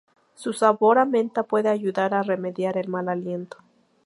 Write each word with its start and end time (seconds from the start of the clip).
Su 0.33 0.51
sabor 0.53 0.97
a 0.97 1.05
menta 1.05 1.43
puede 1.43 1.69
ayudar 1.69 2.15
a 2.15 2.23
remediar 2.23 2.75
el 2.75 2.87
mal 2.87 3.07
aliento. 3.07 3.57